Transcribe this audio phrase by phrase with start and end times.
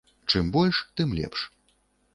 [0.31, 1.47] Чым больш, тым лепш.